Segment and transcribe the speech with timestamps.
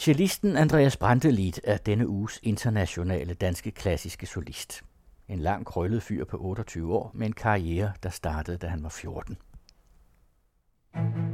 [0.00, 4.82] Cellisten Andreas Brantelid er denne uges internationale danske klassiske solist.
[5.28, 8.88] En lang krøllet fyr på 28 år med en karriere, der startede, da han var
[8.88, 9.38] 14.
[10.94, 11.27] Du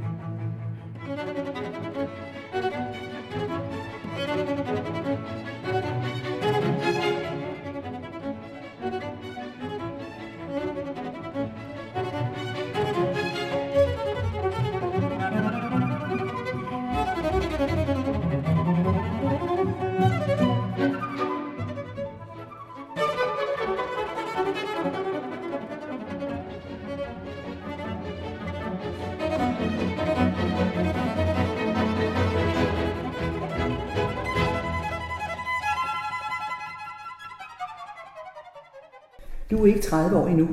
[39.65, 40.47] er ikke 30 år endnu,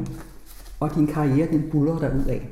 [0.80, 2.48] og din karriere den buller dig ud af.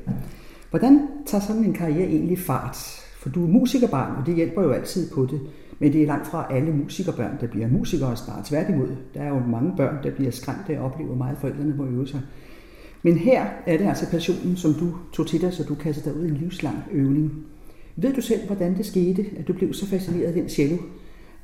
[0.69, 2.77] Hvordan tager sådan en karriere egentlig fart?
[3.19, 5.41] For du er musikerbarn, og det hjælper jo altid på det.
[5.79, 8.45] Men det er langt fra alle musikerbørn, der bliver musikere snart.
[8.45, 11.85] Tværtimod, der er jo mange børn, der bliver skræmt af at opleve meget forældrene må
[11.85, 12.21] øve sig.
[13.03, 16.21] Men her er det altså passionen, som du tog til dig, så du kastede dig
[16.21, 17.31] ud i en livslang øvning.
[17.95, 20.77] Ved du selv, hvordan det skete, at du blev så fascineret af den cello,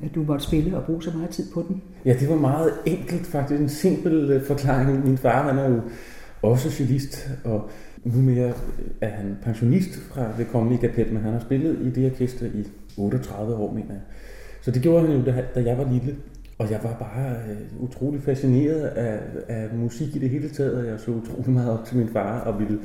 [0.04, 1.82] at du måtte spille og bruge så meget tid på den?
[2.06, 3.62] Ja, det var meget enkelt faktisk.
[3.62, 5.06] En simpel øh, forklaring.
[5.06, 5.82] Min far, han er jo
[6.42, 7.70] også cellist, og
[8.04, 8.54] nu mere
[9.02, 12.68] er han pensionist fra det kongelige kapel, men han har spillet i det orkester i
[12.98, 14.02] 38 år, mener jeg.
[14.62, 15.26] Så det gjorde han jo,
[15.56, 16.16] da jeg var lille.
[16.58, 20.88] Og jeg var bare øh, utrolig fascineret af, af musik i det hele taget, og
[20.88, 22.80] jeg så utrolig meget op til min far, og ville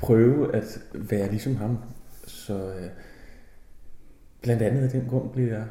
[0.00, 1.78] prøve at være ligesom ham.
[2.26, 2.88] Så øh,
[4.42, 5.64] blandt andet af den grund blev jeg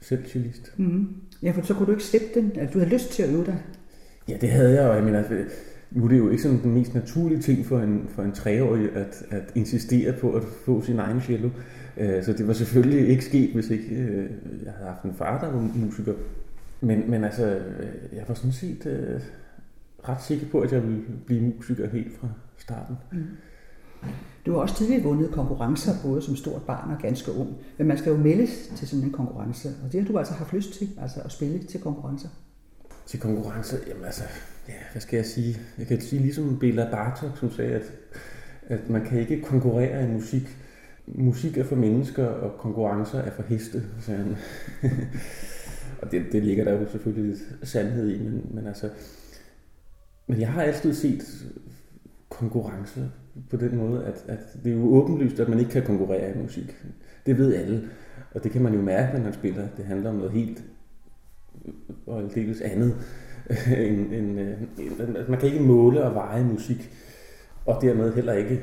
[0.00, 0.72] selv cellist.
[0.76, 1.08] Mm-hmm.
[1.42, 2.52] Ja, for så kunne du ikke slippe den.
[2.56, 3.62] Altså, du havde lyst til at øve dig.
[4.28, 5.22] Ja, det havde jeg, og jeg mener,
[5.90, 8.96] nu er det jo ikke sådan den mest naturlige ting for en, for en treårig
[8.96, 11.50] at, at insistere på at få sin egen cello.
[11.96, 14.30] Øh, så det var selvfølgelig ikke sket, hvis ikke øh,
[14.64, 16.12] jeg havde haft en far, der var musiker.
[16.80, 17.60] Men, men altså,
[18.12, 19.20] jeg var sådan set øh,
[20.08, 22.96] ret sikker på, at jeg ville blive musiker helt fra starten.
[23.12, 23.18] Mm.
[24.48, 27.56] Du har også tidligere vundet konkurrencer, både som stort barn og ganske ung.
[27.78, 30.52] Men man skal jo meldes til sådan en konkurrence, og det har du altså haft
[30.52, 32.28] lyst til, altså at spille til konkurrencer.
[33.06, 33.76] Til konkurrencer?
[33.88, 34.22] Jamen altså,
[34.68, 35.58] ja, hvad skal jeg sige?
[35.78, 37.92] Jeg kan sige ligesom Bela Bartok, som sagde, at,
[38.66, 40.56] at man kan ikke konkurrere i musik.
[41.06, 44.36] Musik er for mennesker, og konkurrencer er for heste, sagde han.
[46.02, 48.90] og det, det ligger der jo selvfølgelig lidt sandhed i, men, men altså...
[50.26, 51.22] Men jeg har altid set
[52.38, 53.10] konkurrence
[53.50, 56.42] på den måde, at, at det er jo åbenlyst, at man ikke kan konkurrere i
[56.42, 56.76] musik.
[57.26, 57.88] Det ved alle.
[58.34, 59.66] Og det kan man jo mærke, når man spiller.
[59.76, 60.64] Det handler om noget helt
[62.06, 62.96] og aldeles andet.
[63.76, 66.90] end, end, end, man kan ikke måle og veje musik,
[67.66, 68.62] og dermed heller ikke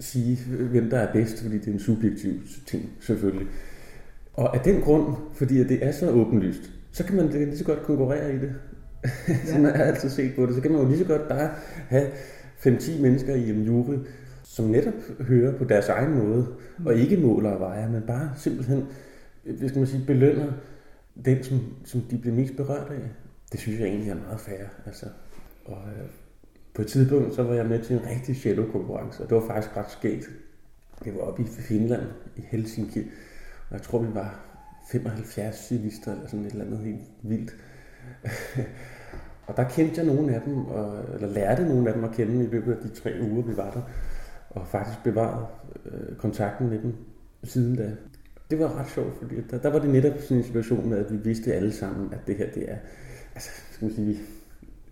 [0.00, 0.38] sige,
[0.70, 2.32] hvem der er bedst, fordi det er en subjektiv
[2.66, 3.46] ting, selvfølgelig.
[4.34, 7.82] Og af den grund, fordi det er så åbenlyst, så kan man lige så godt
[7.82, 8.54] konkurrere i det.
[9.28, 9.34] Ja.
[9.44, 10.54] så man har altid set på det.
[10.54, 11.50] Så kan man jo lige så godt bare
[11.88, 12.06] have
[12.66, 13.96] 5-10 mennesker i en jury,
[14.42, 16.46] som netop hører på deres egen måde,
[16.86, 17.00] og mm.
[17.00, 18.86] ikke måler og vejer, men bare simpelthen,
[19.42, 20.52] hvad skal man sige, belønner
[21.24, 23.10] den, som, som de bliver mest berørt af.
[23.52, 24.64] Det synes jeg egentlig er meget fair.
[24.86, 25.06] Altså.
[25.64, 26.08] Og øh,
[26.74, 29.76] på et tidspunkt, så var jeg med til en rigtig cello-konkurrence, og det var faktisk
[29.76, 30.30] ret skægt.
[31.04, 32.02] Det var oppe i Finland,
[32.36, 33.00] i Helsinki,
[33.70, 34.40] og jeg tror, vi var
[34.90, 37.56] 75 cyklister, eller sådan et eller andet helt vildt.
[39.46, 42.44] Og der kendte jeg nogle af dem, og, eller lærte nogle af dem at kende
[42.44, 43.80] i løbet af de tre uger, vi var der.
[44.50, 45.46] Og faktisk bevaret
[45.86, 46.94] øh, kontakten med dem
[47.44, 47.92] siden da.
[48.50, 51.12] Det var ret sjovt, fordi der, der var det netop sådan en situation med, at
[51.12, 52.76] vi vidste alle sammen, at det her, det er,
[53.34, 54.18] altså, skal man sige,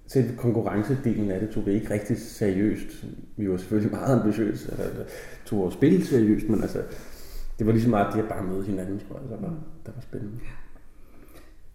[0.07, 3.05] selv konkurrencedelen af det tog vi ikke rigtig seriøst.
[3.37, 5.05] Vi var selvfølgelig meget ambitiøse, eller, eller
[5.45, 6.83] tog vores spil seriøst, men altså,
[7.59, 9.55] det var ligesom meget det at bare møde hinanden, tror jeg, der var,
[9.87, 10.39] der var spændende.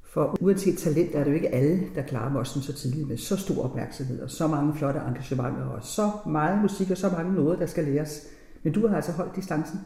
[0.09, 3.37] For uanset talent er det jo ikke alle, der klarer mossen så tidligt med så
[3.37, 7.59] stor opmærksomhed og så mange flotte engagementer og så meget musik og så mange noget,
[7.59, 8.27] der skal læres.
[8.63, 9.79] Men du har altså holdt distancen.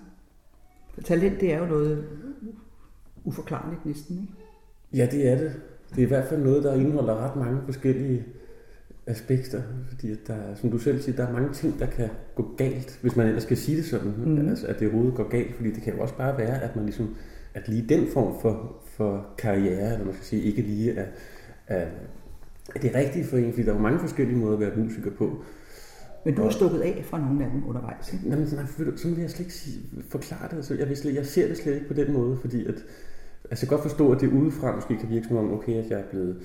[0.93, 2.05] For talent, det er jo noget
[3.23, 4.33] uforklarligt næsten, ikke?
[4.93, 5.53] Ja, det er det.
[5.89, 8.25] Det er i hvert fald noget, der indeholder ret mange forskellige
[9.07, 12.99] aspekter, fordi der, som du selv siger, der er mange ting, der kan gå galt,
[13.01, 14.49] hvis man ellers skal sige det sådan, mm.
[14.49, 16.85] altså, at det overhovedet går galt, fordi det kan jo også bare være, at man
[16.85, 17.15] ligesom,
[17.53, 21.05] at lige den form for, for karriere, eller man skal sige, ikke lige er,
[21.67, 21.85] er,
[22.75, 25.43] er det rigtige for en, fordi der er mange forskellige måder at være musiker på.
[26.25, 28.25] Men du har stukket af fra nogle af dem undervejs, ikke?
[28.29, 28.65] Jamen, nej,
[28.95, 30.55] sådan vil jeg slet ikke sige, forklare det.
[30.55, 32.85] Altså, jeg, vil slet, jeg ser det slet ikke på den måde, fordi at, altså,
[33.51, 35.99] jeg kan godt forstå, at det udefra måske kan virke som om, okay, at jeg
[35.99, 36.37] er blevet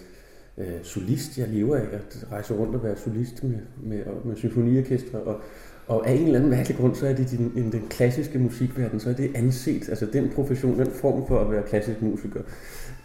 [0.59, 1.39] øh, solist.
[1.39, 5.41] Jeg lever af at rejse rundt og være solist med, med, med symfoniorkestre, og,
[5.89, 9.01] og af en eller anden mærkelig grund, så er det din, den, den klassiske musikverden,
[9.01, 12.41] så er det anset, altså den profession, den form for at være klassisk musiker,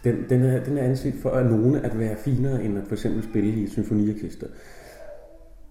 [0.04, 2.94] den, den, er, den er anset for at nogen at være finere end at for
[2.94, 4.46] eksempel spille i et symfoniorkester.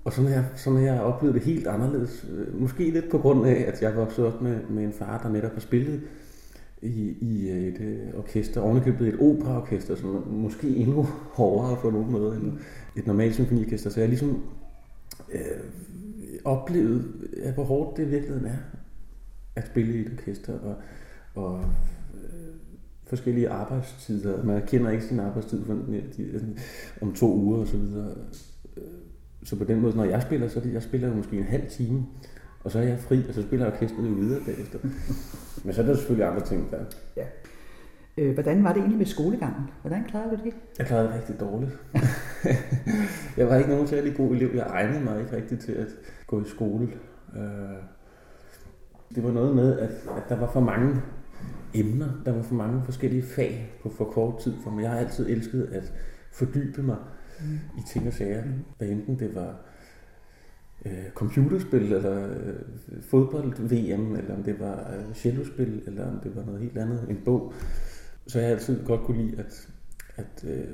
[0.04, 2.26] Og sådan har, sådan har jeg oplevet det helt anderledes.
[2.38, 5.30] Øh, måske lidt på grund af, at jeg voksede op med, med en far, der
[5.30, 6.02] netop har spillet
[6.82, 12.12] i, i et øh, orkester, ovenikøbet et operaorkester, som er måske endnu hårdere på nogen
[12.12, 12.54] måde end
[12.98, 13.90] et normalt symfoniorkester.
[13.90, 14.44] Så jeg ligesom
[15.34, 15.64] øh,
[16.46, 18.58] oplevet, ja, hvor hårdt det i virkeligheden er
[19.56, 20.76] at spille i et orkester, og,
[21.36, 21.60] og
[22.14, 22.56] øh,
[23.04, 24.44] forskellige arbejdstider.
[24.44, 26.56] Man kender ikke sin arbejdstid for, de,
[27.02, 28.16] om to uger og så videre.
[29.44, 32.06] Så på den måde, når jeg spiller, så det, jeg spiller måske en halv time,
[32.64, 34.80] og så er jeg fri, og så spiller orkestret jo videre bagefter.
[35.64, 36.86] Men så er der selvfølgelig andre ting der.
[37.18, 37.26] Ja.
[38.18, 39.70] Øh, hvordan var det egentlig med skolegangen?
[39.82, 40.54] Hvordan klarede du det?
[40.78, 41.72] Jeg klarede det rigtig dårligt.
[43.38, 44.50] jeg var ikke nogen særlig god elev.
[44.56, 45.88] Jeg egnede mig ikke rigtig til at
[46.28, 46.90] gå i skole.
[47.36, 47.42] Øh,
[49.16, 51.02] det var noget med, at, at der var for mange
[51.74, 54.82] emner, der var for mange forskellige fag på for kort tid for mig.
[54.82, 55.94] Jeg har altid elsket at
[56.32, 56.98] fordybe mig
[57.40, 57.60] mm.
[57.78, 58.44] i ting og sager.
[58.46, 58.52] Mm.
[58.78, 59.56] Hvad enten det var
[60.86, 66.46] øh, computerspil, eller øh, fodbold-VM, eller om det var øh, cellospil, eller om det var
[66.46, 67.54] noget helt andet, en bog.
[68.32, 69.68] Så jeg har altid godt kunne lide at,
[70.16, 70.68] at øh,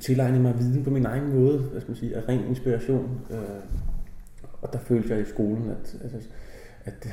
[0.00, 3.20] tilegne mig viden på min egen måde, hvad skal man sige, af ren inspiration.
[3.30, 3.38] Øh,
[4.62, 6.28] og der følte jeg i skolen, at, at,
[6.84, 7.08] at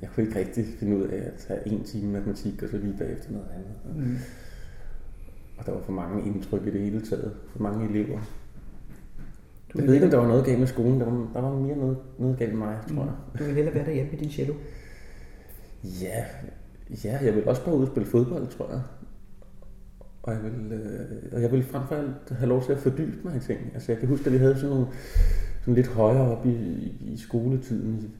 [0.00, 2.94] jeg kunne ikke rigtig finde ud af at tage en time matematik, og så lige
[2.98, 4.06] bagefter noget andet.
[4.06, 4.16] Mm.
[5.58, 8.18] Og der var for mange indtryk i det hele taget, for mange elever.
[9.72, 11.00] Du jeg ved ikke, om der var noget galt med skolen.
[11.00, 13.14] Der var, der var mere noget, noget galt med mig, tror jeg.
[13.32, 13.38] Mm.
[13.38, 14.54] Du ville hellere være derhjemme med din cello?
[15.84, 16.24] Ja,
[17.04, 18.82] ja, jeg vil også bare ud og spille fodbold, tror jeg.
[20.22, 23.16] Og jeg vil, øh, og jeg vil frem for alt have lov til at fordybe
[23.24, 23.60] mig i ting.
[23.74, 24.86] Altså jeg kan huske, at vi havde sådan nogle
[25.60, 26.50] sådan lidt højere op i,
[27.00, 28.10] i skoletiden.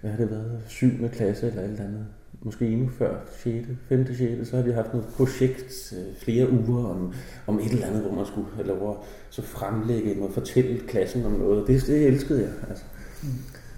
[0.00, 0.62] Hvad har det været?
[0.66, 0.88] 7.
[1.12, 2.06] klasse eller et eller andet
[2.42, 4.14] måske endnu før 6., 5.
[4.14, 7.14] 6., så har vi haft noget projekt øh, flere uger om,
[7.46, 8.96] om et eller andet, hvor man skulle have lov at
[9.30, 11.66] så fremlægge og fortælle klassen om noget.
[11.66, 12.50] Det, det elskede jeg.
[12.68, 12.84] Altså.
[13.22, 13.28] Mm.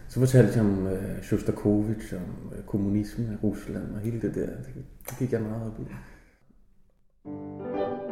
[0.08, 4.46] Så fortalte jeg om uh, Shostakovich, om kommunismen i Rusland og hele det der.
[4.46, 5.82] Det, det gik jeg meget op i.
[7.24, 8.11] Música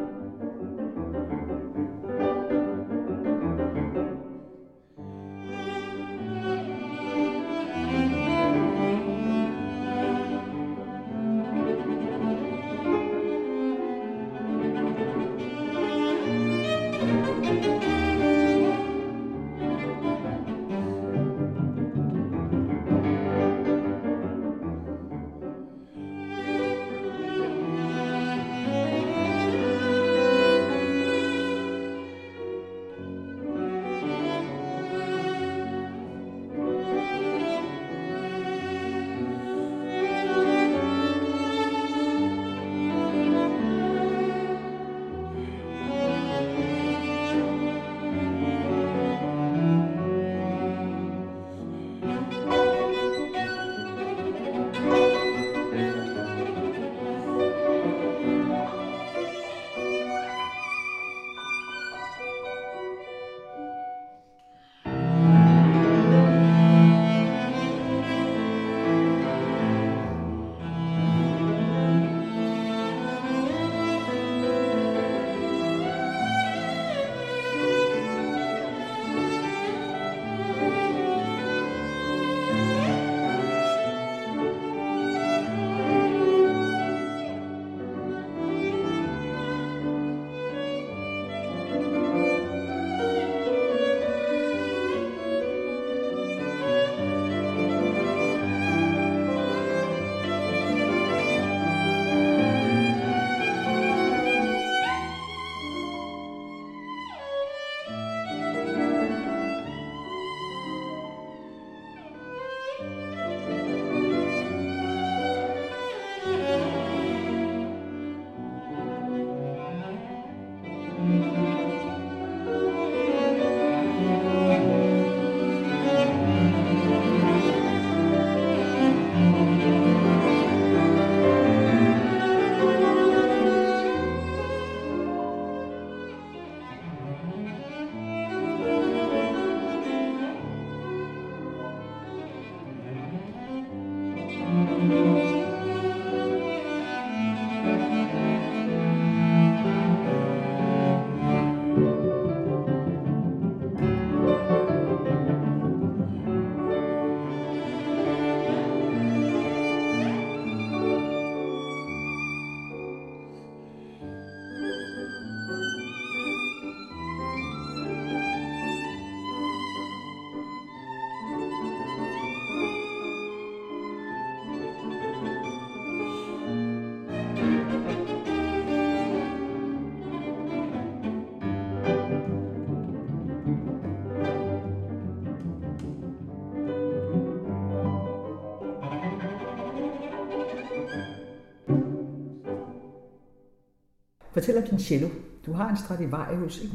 [194.40, 195.08] Fortæl om din cello.
[195.46, 196.74] Du har en Stradivarius, ikke?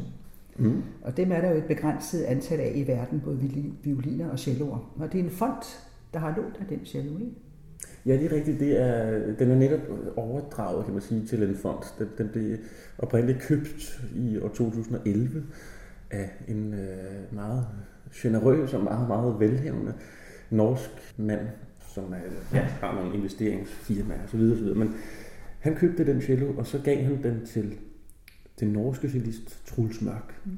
[0.56, 0.82] Mm.
[1.02, 3.38] Og dem er der jo et begrænset antal af i verden, både
[3.82, 4.94] violiner og celloer.
[4.96, 5.62] Og det er en fond,
[6.14, 7.32] der har lånt af den cello, ikke?
[8.06, 8.60] Ja, det er rigtigt.
[8.60, 9.80] Det er, den er netop
[10.16, 11.82] overdraget, kan man sige, til en fond.
[11.98, 12.56] Den, den blev
[12.98, 15.44] oprindeligt købt i år 2011
[16.10, 17.66] af en øh, meget
[18.14, 19.94] generøs og meget, meget velhævende
[20.50, 21.46] norsk mand,
[21.94, 24.40] som er, ja, har nogle investeringsfirmaer osv.
[24.40, 24.74] osv.
[24.74, 24.94] Men
[25.66, 27.78] han købte den cello, og så gav han den til
[28.60, 30.40] den norske cellist Truls Mørk.
[30.44, 30.56] Mm.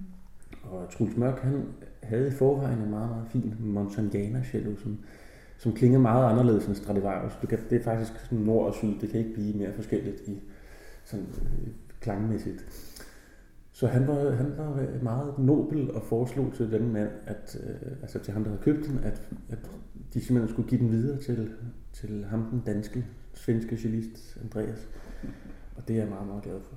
[0.62, 1.62] Og Truls Mørk, han
[2.02, 4.98] havde i forvejen en meget, meget fin Montagnana cello, som,
[5.58, 7.38] som klinger meget anderledes end Stradivarius.
[7.42, 10.20] Du kan, det er faktisk sådan nord og syd, det kan ikke blive mere forskelligt
[10.26, 10.40] i
[11.04, 11.68] sådan øh,
[12.00, 12.66] klangmæssigt.
[13.72, 18.18] Så han var, han var meget nobel og foreslog til den mand, at, øh, altså
[18.18, 19.70] til ham, der havde købt den, at, at
[20.14, 21.50] de simpelthen skulle give den videre til,
[21.92, 23.06] til ham, den danske,
[23.38, 24.88] svenske cellist Andreas.
[25.76, 26.76] Og det er jeg meget, meget glad for.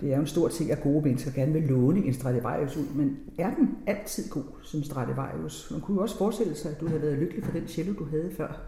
[0.00, 2.94] Det er jo en stor ting, at gode mennesker gerne vil låne en Stradivarius ud,
[2.94, 5.68] men er den altid god som Stradivarius?
[5.70, 8.04] Man kunne jo også forestille sig, at du havde været lykkelig for den cello, du
[8.04, 8.60] havde før.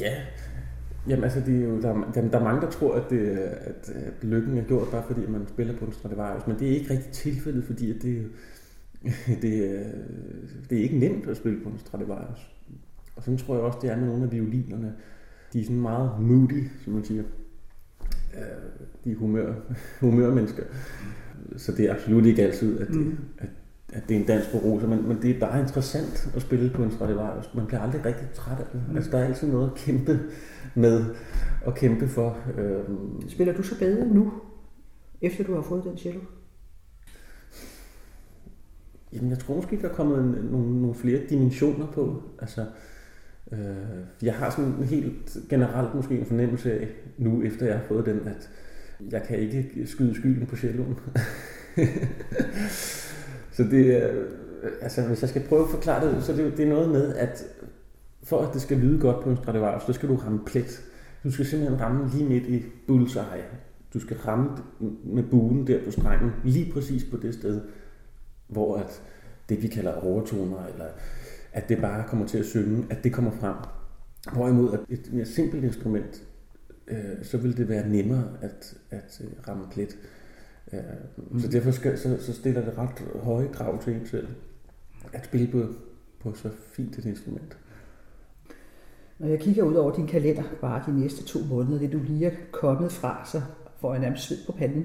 [0.00, 0.14] Ja,
[1.08, 3.88] Jamen altså, det er jo, der, der, der er mange, der tror, at, det, at,
[3.88, 6.90] at lykken er gjort, bare fordi man spiller på en Stradivarius, men det er ikke
[6.90, 8.30] rigtig tilfældet, fordi at det,
[9.42, 9.84] det,
[10.70, 12.52] det er ikke nemt at spille på en Stradivarius.
[13.16, 14.94] Og sådan tror jeg også, det er med nogle af violinerne.
[15.52, 17.22] De er sådan meget moody, som man siger.
[18.34, 18.40] Øh,
[19.04, 19.54] de er humør,
[20.00, 20.62] humørmennesker.
[21.56, 23.18] Så det er absolut ikke altid, at, det, mm.
[23.38, 23.48] at,
[23.92, 26.70] at det er en dans på roser, men, men det er bare interessant at spille
[26.70, 27.54] på en Stradivarius.
[27.54, 28.80] Man bliver aldrig rigtig træt af det.
[28.88, 28.96] Mm.
[28.96, 30.20] Altså, der er altid noget at kæmpe
[30.74, 31.04] med
[31.66, 32.38] at kæmpe for.
[32.58, 32.84] Øh...
[33.28, 34.32] Spiller du så bedre nu,
[35.22, 36.20] efter du har fået den cello?
[39.12, 42.22] Jamen, jeg tror måske, der er kommet en, nogle, nogle flere dimensioner på.
[42.38, 42.66] Altså,
[43.52, 47.84] øh, jeg har sådan en helt generelt måske en fornemmelse af, nu efter jeg har
[47.88, 48.50] fået den, at
[49.10, 50.98] jeg kan ikke skyde skylden på celloen.
[53.56, 54.24] så det er,
[54.80, 57.44] altså hvis jeg skal prøve at forklare det, så det, det er noget med, at
[58.22, 60.82] for at det skal lyde godt på en Stradivarius, så skal du ramme plet.
[61.24, 63.44] Du skal simpelthen ramme lige midt i bullseye.
[63.94, 64.50] Du skal ramme
[65.04, 67.60] med buen der på strengen, lige præcis på det sted,
[68.48, 69.02] hvor at
[69.48, 70.84] det vi kalder overtoner, eller
[71.52, 73.56] at det bare kommer til at synge, at det kommer frem.
[74.32, 76.22] Hvorimod at et mere simpelt instrument,
[76.88, 79.98] øh, så vil det være nemmere at, at øh, ramme plet.
[80.72, 80.80] Øh,
[81.16, 81.40] mm.
[81.40, 84.28] Så derfor skal, så, så stiller det ret høje krav til en selv
[85.12, 85.66] at spille på,
[86.20, 87.56] på så fint et instrument.
[89.18, 92.26] Når jeg kigger ud over din kalender, bare de næste to måneder, det du lige
[92.26, 93.42] er kommet fra, så
[93.80, 94.84] får jeg nærmest sved på panden.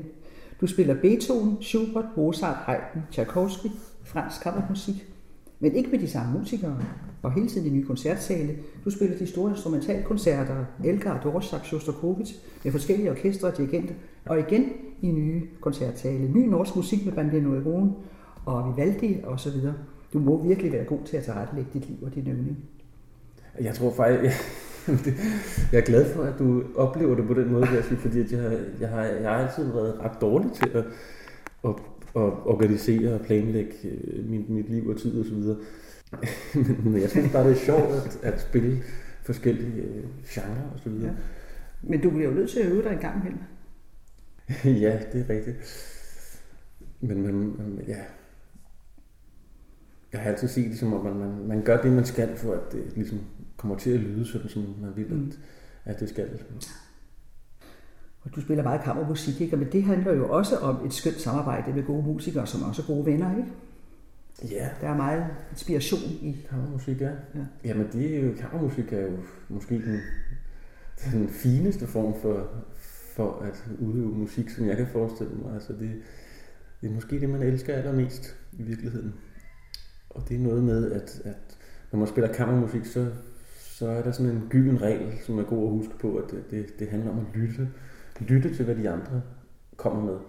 [0.61, 3.67] Du spiller Beethoven, Schubert, Mozart, Haydn, Tchaikovsky,
[4.03, 5.13] fransk kammermusik,
[5.59, 6.77] men ikke med de samme musikere,
[7.21, 8.55] og hele tiden i nye koncertsale.
[8.85, 13.93] Du spiller de store instrumentalkoncerter, Elgar, Dorsak, Shostakovich, med forskellige orkestre og dirigenter,
[14.25, 14.69] og igen
[15.01, 16.31] i nye koncertsale.
[16.31, 17.95] Ny norsk musik med Bandino Eron
[18.45, 19.51] og Vivaldi osv.
[20.13, 22.57] Du må virkelig være god til at tilrettelægge dit liv og din øvning.
[23.61, 24.33] Jeg tror faktisk, jeg,
[25.71, 29.01] jeg er glad for, at du oplever det på den måde, fordi jeg, jeg, har,
[29.03, 30.83] jeg har altid været ret dårlig til at,
[31.63, 31.73] at,
[32.17, 35.43] at organisere og planlægge øh, mit, mit liv og tid osv.
[36.83, 38.83] Men jeg synes bare, det er sjovt at, at spille
[39.23, 41.11] forskellige øh, genrer og så videre.
[41.11, 41.15] Ja.
[41.81, 43.43] Men du bliver jo nødt til at øve dig en gang imellem.
[44.83, 45.57] ja, det er rigtigt.
[47.01, 47.97] Men, men ja,
[50.13, 52.53] jeg har altid set det som om, man, man, man gør det, man skal, for
[52.53, 53.19] at det ligesom
[53.57, 55.27] kommer til at lyde sådan, som man vil, mm.
[55.85, 56.29] at, at det skal.
[58.27, 59.57] Og du spiller meget kammermusik, ikke?
[59.57, 62.85] men det handler jo også om et skønt samarbejde med gode musikere, som også er
[62.85, 63.49] gode venner, ikke?
[64.55, 64.69] Ja.
[64.81, 67.09] Der er meget inspiration i kammermusik, ja.
[67.35, 67.45] ja.
[67.65, 69.17] Jamen det er jo, kammermusik er jo
[69.49, 69.99] måske den,
[71.11, 72.47] den fineste form for,
[73.15, 75.53] for at udøve musik, som jeg kan forestille mig.
[75.53, 75.91] Altså det,
[76.81, 79.13] det er måske det, man elsker allermest i virkeligheden.
[80.09, 81.57] Og det er noget med, at, at
[81.91, 83.07] når man spiller kammermusik, så,
[83.59, 86.51] så er der sådan en gylden regel, som er god at huske på, at det,
[86.51, 87.69] det, det handler om at lytte.
[88.19, 89.21] Lytte til, hvad de andre
[89.77, 90.19] kommer med.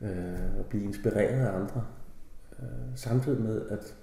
[0.00, 1.86] Øh, og blive inspireret af andre.
[2.58, 3.94] Øh, samtidig med, at,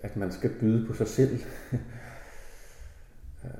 [0.00, 1.38] at man skal byde på sig selv.
[3.44, 3.50] øh,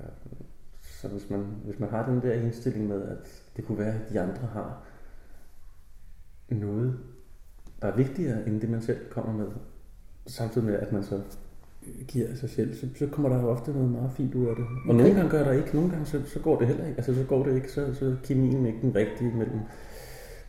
[0.83, 4.11] så hvis man, hvis man har den der indstilling med, at det kunne være, at
[4.13, 4.83] de andre har
[6.49, 6.99] noget,
[7.83, 9.49] der er vigtigere end det, man selv kommer med,
[10.27, 11.23] samtidig med, at man så
[12.09, 14.65] giver sig selv, så, så kommer der jo ofte noget meget fint ud af det.
[14.65, 14.99] Og okay.
[14.99, 16.97] nogle gange gør der ikke, nogle gange så, så går det heller ikke.
[16.97, 19.61] Altså så går det ikke, så, så kemien ikke den rigtige mellem,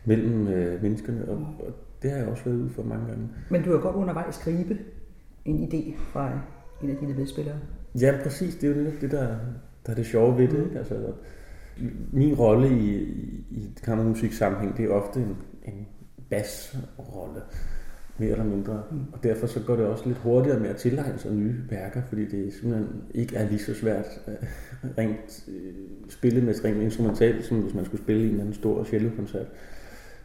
[0.04, 3.28] mellem øh, menneskerne, og, og det har jeg også været ude for mange gange.
[3.50, 4.78] Men du har godt undervejs gribe
[5.44, 6.40] en idé fra
[6.82, 7.56] en af dine medspillere.
[8.00, 8.54] Ja, præcis.
[8.54, 9.26] Det er jo det, der,
[9.86, 10.58] der er det sjove ved det.
[10.58, 10.64] Mm.
[10.64, 10.78] Ikke?
[10.78, 11.12] Altså,
[12.12, 13.02] min rolle i,
[13.50, 15.86] i kammermusik sammenhæng, det er ofte en, en
[16.30, 17.40] basrolle,
[18.18, 18.82] mere eller mindre.
[18.90, 18.98] Mm.
[19.12, 22.24] Og derfor så går det også lidt hurtigere med at tilegne sig nye værker, fordi
[22.24, 24.34] det simpelthen ikke er lige så svært øh,
[24.98, 25.72] rent øh,
[26.08, 29.46] spillemæssigt, rent instrumentalt, som hvis man skulle spille i en eller anden stor cellokoncert.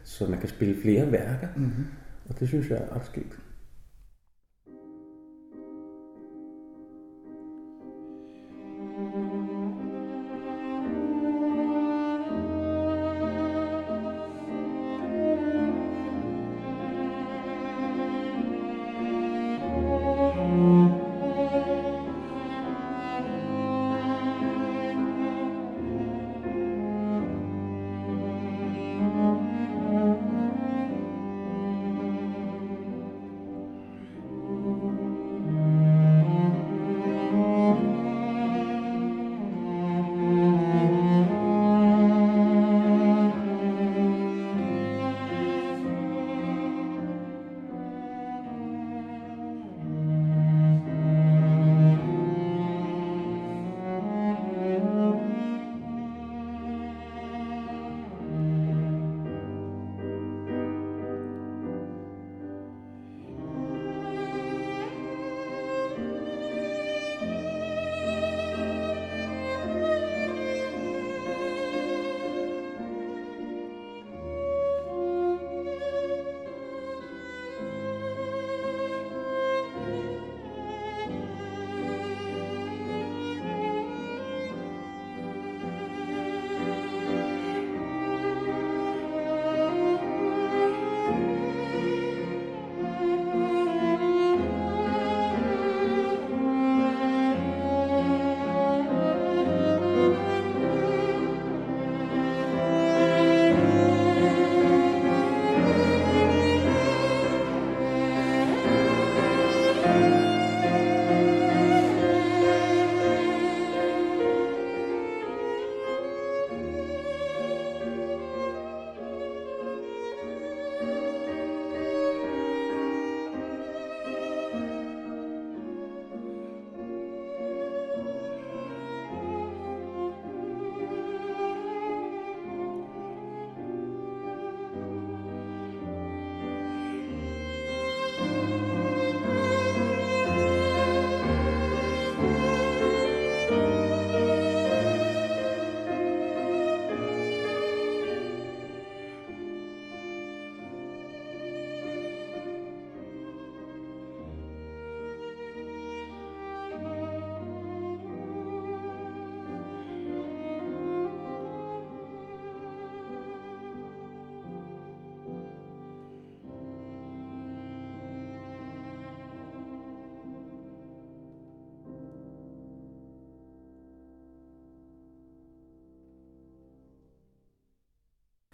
[0.04, 1.84] Så man kan spille flere værker, mm-hmm.
[2.28, 3.38] og det synes jeg er ret skægt.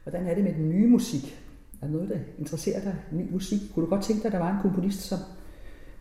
[0.03, 1.41] Hvordan er det med den nye musik?
[1.83, 2.97] Er der noget, der interesserer dig?
[3.13, 3.61] Ny musik?
[3.75, 5.19] Kunne du godt tænke dig, at der var en komponist, som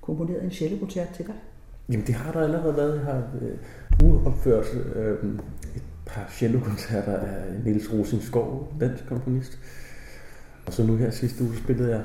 [0.01, 1.35] komponerede en cellokoncert til dig?
[1.89, 2.95] Jamen det har der allerede været.
[2.95, 3.57] Jeg har øh,
[4.03, 5.35] uopført øh,
[5.75, 9.59] et par cellokoncerter af Niels Rosenskov, dansk komponist.
[10.65, 12.03] Og så nu her sidste uge spillede jeg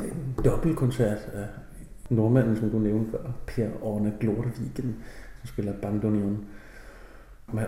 [0.00, 1.46] en dobbeltkoncert af
[2.10, 4.96] nordmanden, som du nævnte før, Per Orne Glortevigen,
[5.38, 6.44] som spiller bandoneon.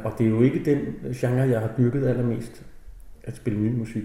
[0.04, 0.78] Og det er jo ikke den
[1.14, 2.66] genre, jeg har dyrket allermest
[3.24, 4.04] at spille ny musik.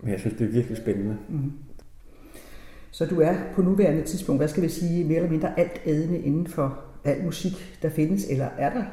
[0.00, 1.16] Men jeg synes, det er virkelig spændende.
[1.28, 1.52] Mm.
[2.90, 6.18] Så du er på nuværende tidspunkt, hvad skal vi sige, mere eller mindre alt ædende
[6.18, 8.84] inden for al musik, der findes, eller er der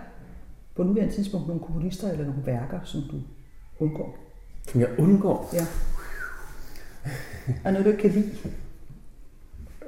[0.76, 3.21] på nuværende tidspunkt nogle komponister eller nogle værker, som du
[3.80, 4.17] undgår?
[4.67, 5.50] Som jeg undgår?
[5.54, 5.65] Ja.
[7.63, 8.32] Er noget, du ikke kan lide?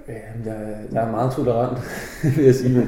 [0.08, 0.14] Ja,
[0.46, 1.80] jeg, jeg er meget tolerant,
[2.38, 2.78] vil jeg sige.
[2.78, 2.88] Men,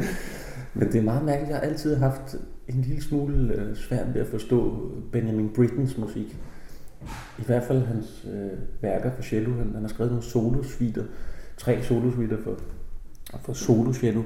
[0.73, 1.49] men det er meget mærkeligt.
[1.49, 2.35] Jeg har altid haft
[2.67, 6.37] en lille smule øh, svært ved at forstå Benjamin Brittens musik.
[7.39, 9.53] I hvert fald hans øh, værker for cello.
[9.53, 11.03] Han, han har skrevet nogle solosvider,
[11.57, 12.59] tre solosvider for,
[13.41, 14.23] for solo cello,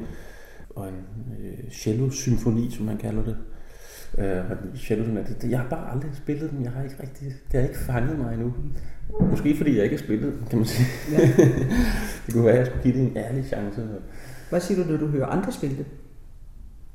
[0.69, 0.95] og en
[1.39, 3.37] øh, cello-symfoni, som man kalder det.
[4.17, 5.05] Øh, cello
[5.41, 6.63] det, jeg har bare aldrig spillet dem.
[6.63, 8.53] Jeg har ikke rigtig, det har ikke fanget mig endnu.
[9.29, 10.87] Måske fordi jeg ikke har spillet dem, kan man sige.
[11.11, 11.27] Ja.
[12.25, 13.87] det kunne være, at jeg skulle give det en ærlig chance.
[14.49, 15.85] Hvad siger du, når du hører andre spille det?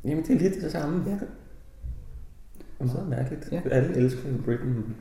[0.04, 1.04] Jamen, det er lidt det samme.
[1.06, 1.10] Ja.
[1.10, 3.48] Det er meget mærkeligt.
[3.52, 3.60] Ja.
[3.70, 4.96] Alle elsker Britain.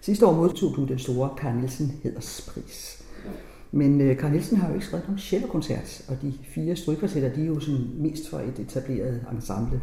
[0.00, 3.02] Sidste år modtog du den store Carl Nielsen Hederspris.
[3.72, 7.42] Men uh, Carl Nielsen har jo ikke skrevet nogen cellokoncert, og de fire strygkvartetter, de
[7.42, 9.80] er jo sådan mest for et etableret ensemble.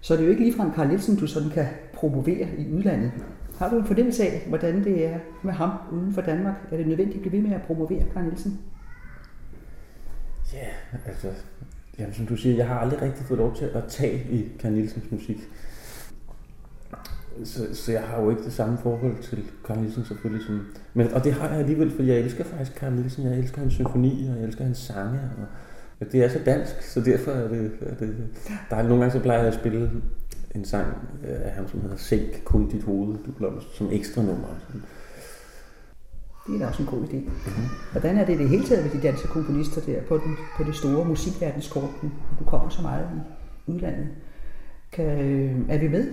[0.00, 3.12] Så det er jo ikke ligefrem Carl Nielsen, du sådan kan promovere i udlandet.
[3.58, 6.54] Har du en fornemmelse af, hvordan det er med ham uden for Danmark?
[6.70, 8.60] Er det nødvendigt at blive ved med at promovere Carl Nielsen?
[10.52, 10.66] Ja,
[11.06, 11.28] altså,
[11.98, 14.72] jamen, som du siger, jeg har aldrig rigtig fået lov til at tage i Carl
[14.72, 15.48] Nielsens musik.
[17.44, 20.46] Så, så jeg har jo ikke det samme forhold til Carl Nielsen selvfølgelig.
[20.46, 23.24] Som, men, og det har jeg alligevel, for jeg elsker faktisk Carl Nielsen.
[23.24, 25.20] Jeg elsker hans symfoni, og jeg elsker hans sange.
[25.38, 25.46] Og,
[26.00, 28.16] og det er så dansk, så derfor er det, er det
[28.70, 29.90] der er nogle gange, så plejer jeg at spille
[30.54, 30.86] en sang
[31.28, 34.48] øh, af ham, som hedder Sænk kun dit hoved, du blomst, som ekstra nummer.
[34.66, 34.82] Sådan.
[36.52, 37.16] Det er også en god idé.
[37.16, 37.64] Mm-hmm.
[37.92, 40.64] Hvordan er det i det hele taget med de danske komponister der på, den, på
[40.64, 41.90] det store musikverdenskort,
[42.38, 43.06] du kommer så meget
[43.66, 44.08] i udlandet?
[44.92, 45.06] Kan,
[45.68, 46.12] er vi med,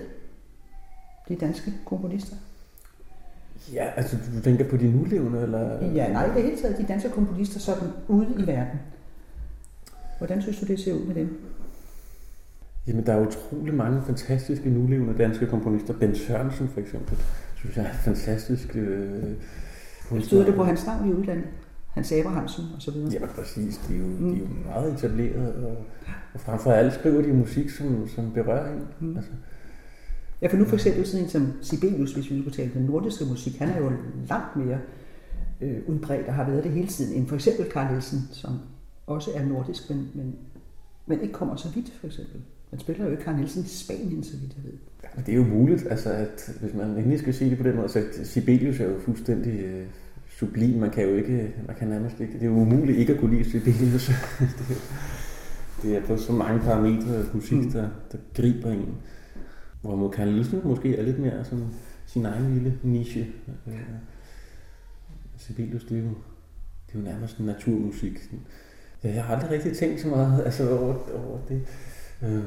[1.29, 2.35] de danske komponister?
[3.73, 5.91] Ja, altså du tænker på de nulevende, eller?
[5.93, 8.79] Ja, nej, det hele taget de danske komponister sådan ude i verden.
[10.17, 11.41] Hvordan synes du, det ser ud med dem?
[12.87, 15.93] Jamen, der er utrolig mange fantastiske nulevende danske komponister.
[15.93, 17.17] Ben Sørensen for eksempel,
[17.55, 18.75] synes jeg er fantastisk.
[18.75, 19.23] Øh,
[20.21, 21.45] Stod det på hans navn i udlandet?
[21.87, 23.11] Hans Abrahamsen og så videre?
[23.11, 23.77] Ja, præcis.
[23.77, 24.35] De er jo, mm.
[24.35, 25.77] de er jo meget etableret, og,
[26.33, 28.87] og frem for alt skriver de musik, som, som berører en.
[28.99, 29.17] Mm.
[29.17, 29.31] Altså.
[30.41, 33.25] Ja, for nu for eksempel sådan en som Sibelius, hvis vi skulle tale den nordiske
[33.25, 33.91] musik, han er jo
[34.29, 34.79] langt mere
[35.61, 38.59] øh, udbredt og har været det hele tiden, end for eksempel Carl Nielsen, som
[39.07, 40.35] også er nordisk, men, men,
[41.05, 42.41] men ikke kommer så vidt, for eksempel.
[42.71, 44.73] Man spiller jo ikke Carl Nielsen i Spanien, så vidt jeg ved.
[45.03, 47.75] Ja, det er jo muligt, altså, at hvis man endelig skal sige det på den
[47.75, 49.85] måde, så Sibelius er jo fuldstændig øh,
[50.29, 50.79] sublim.
[50.79, 53.37] Man kan jo ikke, man kan nærmest ikke, det er jo umuligt ikke at kunne
[53.37, 54.07] lide Sibelius.
[54.59, 54.81] det, er,
[55.81, 57.71] det er på så mange parametre musik, mm.
[57.71, 58.95] der, der griber en.
[59.81, 61.65] Hvor Carl Nielsen måske er lidt mere sådan
[62.05, 63.27] sin egen lille niche.
[63.67, 63.79] Øh,
[65.37, 66.09] Sibelius, det er jo,
[66.87, 68.19] det er jo nærmest naturmusik.
[69.03, 71.61] Ja, jeg har aldrig rigtig tænkt så meget altså, over, over det.
[72.23, 72.43] Øh,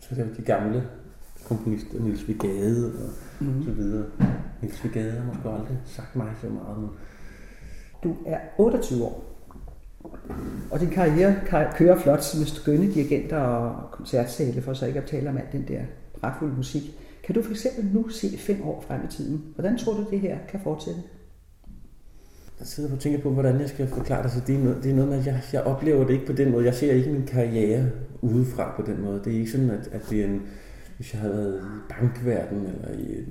[0.00, 0.88] så er det jo de gamle
[1.44, 3.10] komponister, Niels Vigade og
[3.46, 3.64] mm.
[3.64, 4.06] så videre.
[4.62, 6.78] Niels Vigade har måske aldrig sagt mig så meget.
[6.78, 6.90] Men...
[8.02, 9.36] Du er 28 år,
[10.70, 11.34] og din karriere
[11.74, 15.64] kører flot med skønne dirigenter og koncertsale, for så ikke at tale om alt den
[15.68, 15.80] der
[16.20, 16.82] pragtfulde musik.
[17.24, 19.44] Kan du for eksempel nu se fem år frem i tiden?
[19.54, 21.00] Hvordan tror du, det her kan fortsætte?
[22.60, 24.30] Jeg sidder og tænker på, hvordan jeg skal forklare det.
[24.32, 26.32] Så det er noget, det er noget med, at jeg, jeg oplever det ikke på
[26.32, 26.64] den måde.
[26.64, 27.84] Jeg ser ikke min karriere
[28.22, 29.20] udefra på den måde.
[29.24, 30.42] Det er ikke sådan, at, at det er en,
[30.96, 33.26] hvis jeg havde været i bankverden eller i et,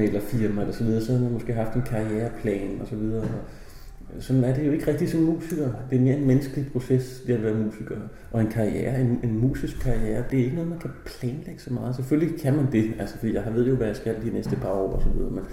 [0.00, 3.22] et eller så videre, så havde man måske haft en karriereplan og så videre.
[3.22, 5.70] Og sådan er det jo ikke rigtigt som musiker.
[5.90, 7.96] Det er mere en menneskelig proces, det at være musiker.
[8.32, 11.72] Og en karriere, en, en musisk karriere, det er ikke noget, man kan planlægge så
[11.72, 11.96] meget.
[11.96, 14.70] Selvfølgelig kan man det, altså, fordi jeg ved jo, hvad jeg skal de næste par
[14.70, 15.30] år og så videre.
[15.30, 15.44] Men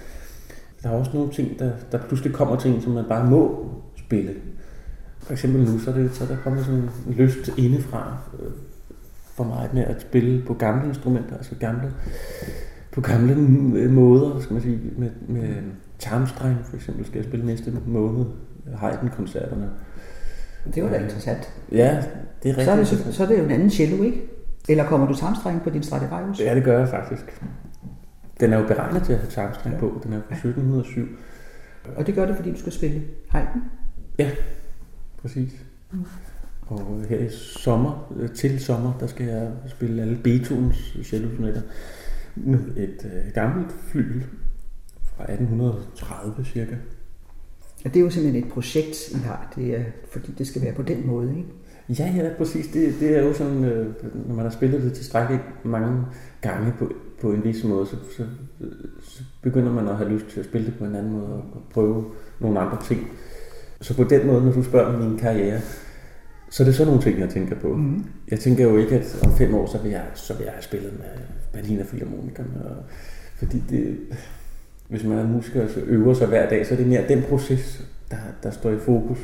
[0.86, 4.34] der er også nogle ting, der, der pludselig kommer ting, som man bare må spille.
[5.19, 8.52] For eksempel nu, så er, det, så er der kommet sådan en lyst indefra øh,
[9.36, 11.93] for mig med at spille på gamle instrumenter, altså gamle,
[12.91, 13.36] på gamle
[13.89, 15.54] måder, skal man sige, med, med
[16.00, 18.26] tarmstreng for eksempel, skal jeg spille næste måned,
[18.76, 19.69] Haydn-koncerterne.
[20.76, 21.54] Det var da interessant.
[21.71, 22.04] Ja,
[22.43, 22.65] det er rigtigt.
[22.65, 24.21] Så er det, så, så er det jo en anden cello, ikke?
[24.69, 26.39] Eller kommer du tarmstreng på din Stradivarius?
[26.39, 27.41] Ja, det gør jeg faktisk.
[28.39, 29.80] Den er jo beregnet til at have tarmstreng ja.
[29.80, 30.02] på.
[30.04, 31.08] Den er fra 1707.
[31.95, 33.60] Og det gør det, fordi du skal spille Haydn?
[34.17, 34.32] Ja,
[35.21, 35.54] præcis.
[35.91, 36.06] Mm.
[36.67, 41.62] Og her i sommer, øh, til sommer, der skal jeg spille alle Beethovens cellosonater
[42.36, 44.24] med et øh, gammelt flyl
[45.04, 46.76] fra 1830 cirka.
[47.86, 50.74] Ja, det er jo simpelthen et projekt, I har, det er, fordi det skal være
[50.74, 51.50] på den måde, ikke?
[52.00, 52.67] Ja, ja, præcis.
[52.67, 53.88] Det, det er jo sådan, øh,
[54.28, 56.06] når man har spillet det tilstrækkeligt mange
[56.41, 58.23] gange på, på en vis måde, så, så,
[59.04, 61.63] så begynder man at have lyst til at spille det på en anden måde og
[61.73, 62.06] prøve
[62.39, 63.08] nogle andre ting.
[63.82, 65.62] Så på den måde, når du spørger om min karriere,
[66.49, 67.67] så er det sådan nogle ting, jeg tænker på.
[67.67, 68.06] Mm.
[68.32, 70.63] Jeg tænker jo ikke, at om fem år, så vil jeg, så vil jeg have
[70.63, 71.23] spillet med
[71.54, 72.65] Berliner Philharmonikerne.
[72.65, 72.75] Og,
[73.38, 73.97] fordi det,
[74.89, 77.86] hvis man er musiker, så øver sig hver dag, så er det mere den proces,
[78.12, 79.19] der, der står i fokus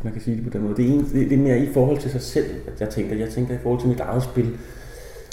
[0.00, 0.76] hvis man kan sige det på den måde.
[0.76, 3.16] Det er, en, det er mere i forhold til sig selv, at jeg tænker.
[3.16, 4.56] Jeg tænker i forhold til mit eget spil.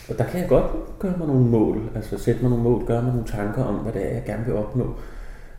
[0.10, 3.04] Og der kan jeg godt gøre mig nogle mål, altså sætte mig nogle mål, gøre
[3.04, 4.96] mig nogle tanker om, hvad det er, jeg gerne vil opnå.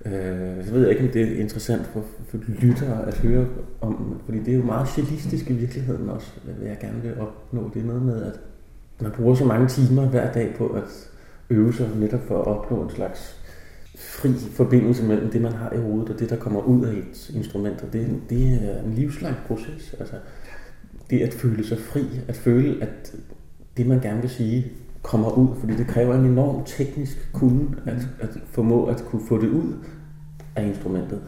[0.06, 3.46] Øh, så ved jeg ikke, om det er interessant for, for lyttere at høre
[3.80, 7.70] om, fordi det er jo meget stilistisk i virkeligheden også, hvad jeg gerne vil opnå.
[7.74, 8.40] Det er noget med, at
[9.00, 11.10] man bruger så mange timer hver dag på at
[11.50, 13.38] øve sig netop for at opnå en slags
[13.98, 17.30] fri forbindelse mellem det, man har i hovedet, og det, der kommer ud af et
[17.34, 17.82] instrument.
[17.82, 19.94] Og det, det er en livslang proces.
[19.98, 20.14] Altså,
[21.10, 23.14] det at føle sig fri, at føle, at
[23.78, 28.08] det, man gerne vil sige, kommer ud, fordi det kræver en enorm teknisk kunde at,
[28.20, 29.74] at formå at kunne få det ud
[30.56, 31.22] af instrumentet.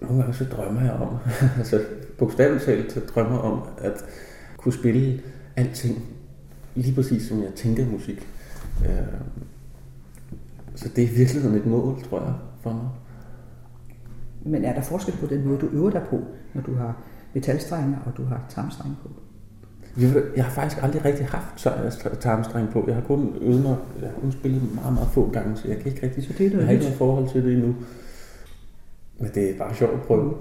[0.00, 1.16] Nogle gange så drømmer jeg om,
[1.58, 1.80] altså
[2.18, 4.04] bogstaveligt talt drømmer om at
[4.56, 5.20] kunne spille
[5.56, 6.04] alting
[6.74, 8.28] lige præcis som jeg tænker musik.
[8.84, 9.20] Øh,
[10.74, 12.88] Så det er virkelig et mål, tror jeg, for mig.
[14.42, 16.20] Men er der forskel på den måde, du øver dig på,
[16.54, 16.96] når du har
[17.34, 19.10] metalstrenge og du har tarmstrenge på?
[20.36, 21.68] Jeg har faktisk aldrig rigtig haft
[22.20, 22.84] tarmstreng på.
[22.86, 25.76] Jeg har kun øvet mig, jeg har kun spillet meget, meget få gange, så jeg
[25.76, 27.74] kan ikke rigtig, så det er jeg har ikke noget forhold til det endnu.
[29.18, 30.34] Men det er bare sjovt at prøve.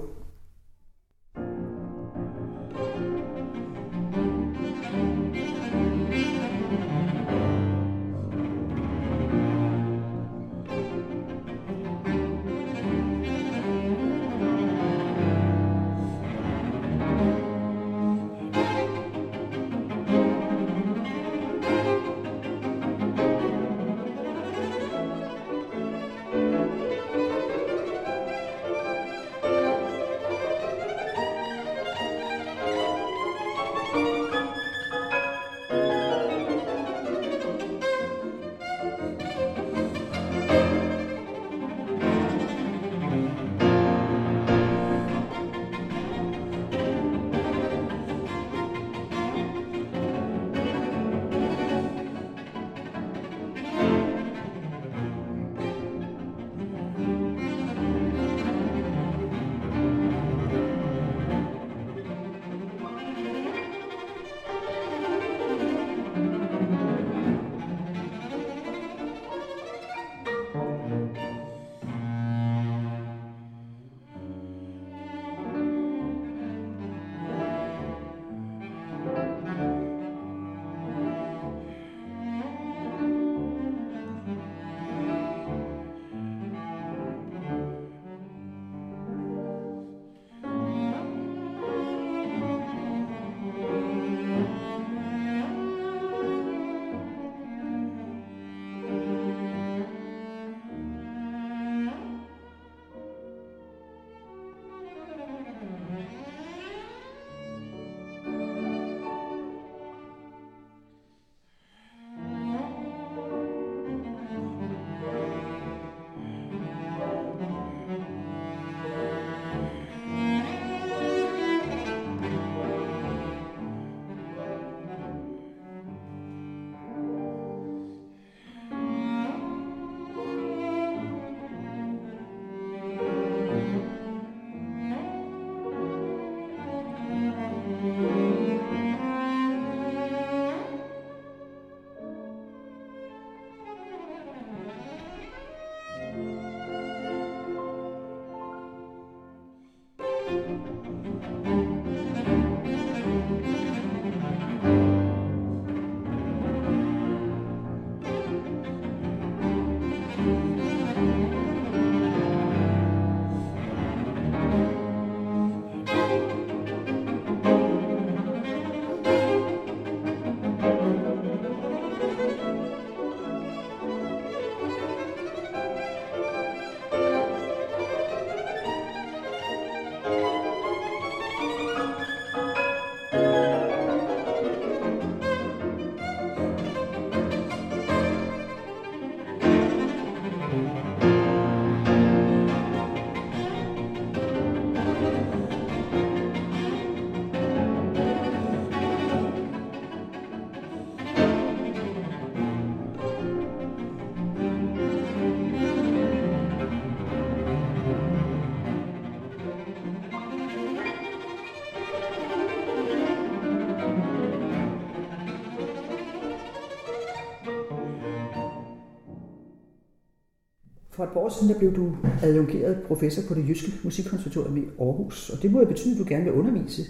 [221.14, 225.42] Par år siden der blev du adjungeret professor på det jyske musikkonservatorium i Aarhus, og
[225.42, 226.82] det må jo betyde, at du gerne vil undervise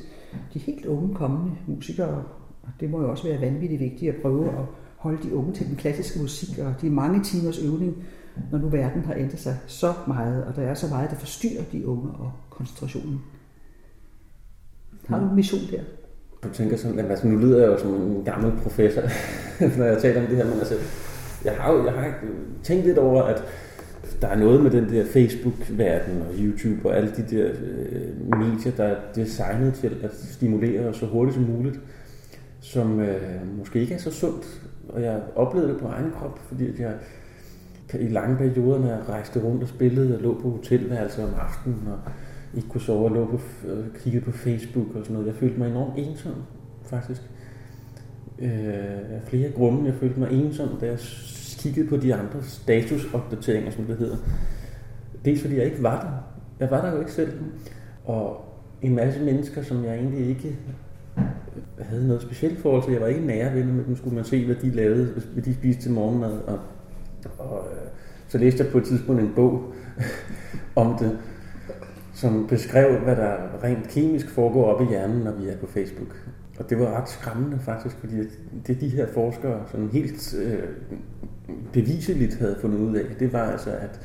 [0.54, 2.24] de helt unge kommende musikere.
[2.64, 4.66] Og det må jo også være vanvittigt vigtigt at prøve at
[4.98, 8.04] holde de unge til den klassiske musik og de mange timers øvning,
[8.52, 11.64] når nu verden har ændret sig så meget, og der er så meget, der forstyrrer
[11.72, 13.22] de unge og koncentrationen.
[15.08, 15.82] Har du en mission der?
[16.44, 19.02] Jeg tænker sådan, at altså, nu lyder jeg jo som en gammel professor,
[19.78, 20.76] når jeg taler om det her, men altså,
[21.46, 22.14] jeg har jo jeg har
[22.64, 23.44] tænkt lidt over, at
[24.22, 28.72] der er noget med den der Facebook-verden og YouTube og alle de der øh, medier,
[28.78, 31.80] der er designet til at stimulere os så hurtigt som muligt,
[32.62, 34.62] som øh, måske ikke er så sundt.
[34.90, 36.94] Og jeg oplevede det på egen krop, fordi jeg
[37.94, 41.88] i lange perioder, når jeg rejste rundt og spillede, og lå på hotelværelser om aftenen,
[41.88, 42.12] og
[42.56, 45.28] ikke kunne sove og lå på, og kiggede på Facebook og sådan noget.
[45.28, 46.34] Jeg følte mig enormt ensom,
[46.86, 47.22] faktisk.
[48.40, 48.50] Øh,
[49.26, 49.86] flere grunde.
[49.86, 51.00] Jeg følte mig ensom, da jeg
[51.60, 54.18] kiggede på de andre statusopdateringer, som det hedder.
[55.26, 56.40] Dels fordi jeg ikke var der.
[56.60, 57.32] Jeg var der jo ikke selv.
[58.06, 58.46] Og
[58.82, 60.58] en masse mennesker, som jeg egentlig ikke
[61.18, 61.24] øh,
[61.80, 62.94] havde noget specielt forhold til.
[62.94, 65.54] Jeg var ikke nære venner med dem, skulle man se, hvad de lavede, hvad de
[65.54, 66.32] spiste til morgenmad.
[66.32, 66.60] Og,
[67.38, 67.88] og øh,
[68.28, 69.74] så læste jeg på et tidspunkt en bog
[70.76, 71.20] om det,
[72.14, 76.30] som beskrev, hvad der rent kemisk foregår op i hjernen, når vi er på Facebook.
[76.60, 78.16] Og det var ret skræmmende faktisk, fordi
[78.68, 80.64] det er de her forskere sådan helt øh,
[81.74, 84.00] beviseligt havde fundet ud af, det var altså, at,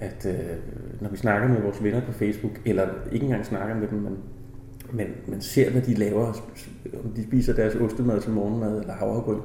[0.00, 0.56] at øh,
[1.00, 4.16] når vi snakker med vores venner på Facebook, eller ikke engang snakker med dem, men,
[4.92, 6.26] men, men ser, hvad de laver,
[7.04, 9.40] om de spiser deres ostemad til morgenmad eller havregryn,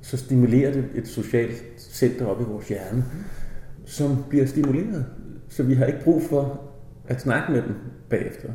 [0.00, 3.04] så stimulerer det et socialt center op i vores hjerne,
[3.84, 5.06] som bliver stimuleret.
[5.48, 6.60] Så vi har ikke brug for
[7.08, 7.74] at snakke med dem
[8.08, 8.48] bagefter.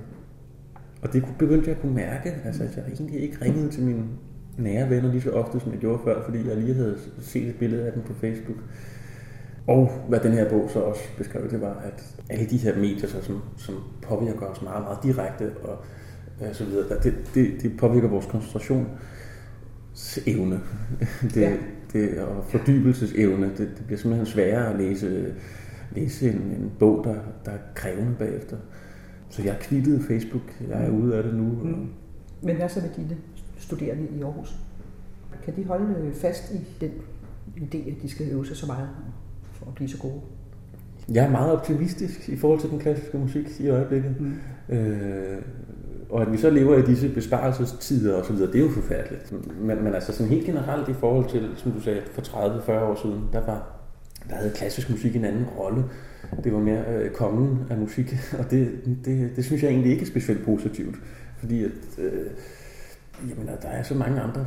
[1.01, 4.05] Og det begyndte jeg at kunne mærke, altså at jeg egentlig ikke ringede til min
[4.57, 7.55] nære venner lige så ofte, som jeg gjorde før, fordi jeg lige havde set et
[7.55, 8.57] billede af dem på Facebook.
[9.67, 13.07] Og hvad den her bog så også beskrev, det var, at alle de her medier,
[13.07, 15.77] så, som, som påvirker os meget, meget direkte og
[16.41, 20.61] øh, så videre, det, det, det påvirker vores koncentrationsevne
[21.33, 21.53] det, ja.
[21.93, 23.45] det, og fordybelsesevne.
[23.45, 25.33] Det, det bliver simpelthen sværere at læse,
[25.91, 28.57] læse en, en bog, der, der er krævende bagefter.
[29.29, 30.43] Så jeg kvittede Facebook.
[30.69, 31.43] Jeg er ude af det nu.
[31.43, 31.87] Mm.
[32.41, 33.17] Men hvad så med dine
[33.63, 34.55] studerende i Aarhus?
[35.45, 36.91] Kan de holde fast i den
[37.57, 38.89] idé, at de skal øve sig så meget
[39.53, 40.21] for at blive så gode?
[41.09, 44.15] Jeg er meget optimistisk i forhold til den klassiske musik i øjeblikket.
[44.19, 44.75] Mm.
[44.75, 45.41] Øh,
[46.09, 49.33] og at vi så lever i disse besparelsestider osv., det er jo forfærdeligt.
[49.61, 52.95] Men, men altså sådan helt generelt i forhold til, som du sagde, for 30-40 år
[53.01, 53.83] siden, der var
[54.29, 55.83] der havde klassisk musik en anden rolle.
[56.43, 58.71] Det var mere øh, kongen af musik, og det,
[59.05, 60.95] det, det synes jeg egentlig ikke er specielt positivt.
[61.37, 62.25] Fordi at, øh,
[63.29, 64.45] jamen, der er så mange andre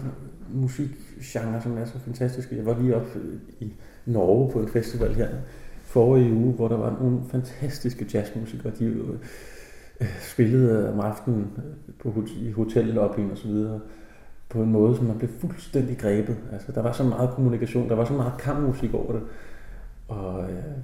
[0.49, 2.57] musikgenre, som er så fantastiske.
[2.57, 3.73] Jeg var lige op øh, i
[4.07, 5.29] Norge på en festival her
[5.83, 8.73] forrige uge, hvor der var nogle fantastiske jazzmusikere.
[8.79, 9.09] De øh,
[10.01, 13.81] øh spillede om aftenen øh, på, i hotellobbyen og så videre
[14.49, 16.37] på en måde, som man blev fuldstændig grebet.
[16.53, 19.23] Altså, der var så meget kommunikation, der var så meget kampmusik over det.
[20.09, 20.77] Og øh,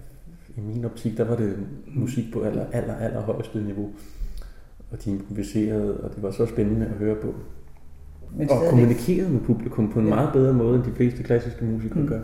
[0.56, 3.90] i min optik, der var det musik på aller, aller, aller højeste niveau.
[4.90, 7.34] Og de improviserede, og det var så spændende at høre på.
[8.36, 10.14] Men og kommunikerede med publikum på en ja.
[10.14, 12.08] meget bedre måde, end de fleste klassiske musikere mm.
[12.08, 12.20] gør.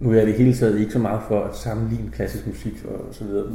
[0.00, 3.14] Nu er jeg det hele taget ikke så meget for at sammenligne klassisk musik og
[3.14, 3.46] så videre.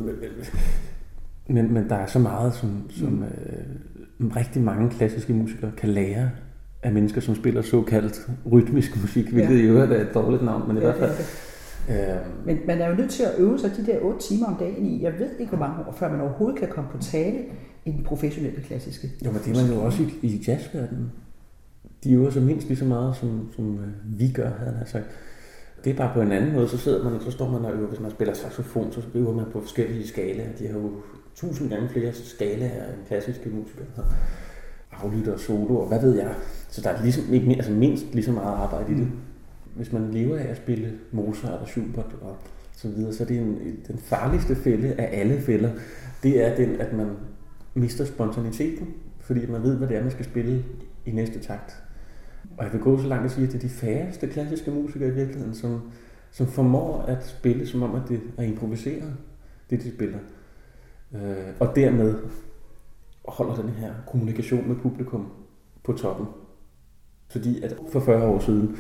[1.48, 3.24] Men, men der er så meget, som, som mm.
[3.24, 6.30] øh, rigtig mange klassiske musikere kan lære
[6.84, 9.62] af mennesker, som spiller såkaldt rytmisk musik, hvilket ja.
[9.62, 11.12] i øvrigt er et dårligt navn, men i ja, hvert fald
[11.90, 14.56] Øh, Men man er jo nødt til at øve sig de der 8 timer om
[14.56, 17.38] dagen i, jeg ved ikke hvor mange år, før man overhovedet kan komme på tale
[17.86, 19.12] i den professionelle klassiske.
[19.26, 21.12] Jo, men det er man jo også i, i jazzverdenen.
[22.04, 25.06] De øver sig mindst lige så meget, som, som øh, vi gør, havde han sagt.
[25.84, 27.74] Det er bare på en anden måde, så sidder man, og så står man og
[27.74, 30.50] øver, hvis man spiller saxofon, så øver man på forskellige skalaer.
[30.60, 30.92] De har jo
[31.36, 33.88] tusind gange flere skalaer end klassiske musikere.
[34.92, 36.36] Aflytter og solo, og hvad ved jeg.
[36.70, 39.04] Så der er ligesom, ikke, altså mindst lige så meget arbejde i det.
[39.04, 39.12] Mm
[39.78, 42.38] hvis man lever af at spille Mozart og Schubert og
[42.72, 45.72] så videre, så er det en, den farligste fælde af alle fælder,
[46.24, 47.08] det er den, at man
[47.74, 48.88] mister spontaniteten,
[49.20, 50.64] fordi man ved, hvad det er, man skal spille
[51.06, 51.84] i næste takt.
[52.58, 55.10] Og jeg vil gå så langt at sige, at det er de færreste klassiske musikere
[55.10, 55.82] i virkeligheden, som,
[56.32, 59.14] som formår at spille, som om at det er improviseret,
[59.70, 60.20] det de spiller.
[61.16, 62.16] Øh, og dermed
[63.28, 65.32] holder den her kommunikation med publikum
[65.84, 66.26] på toppen.
[67.30, 68.78] Fordi at for 40 år siden,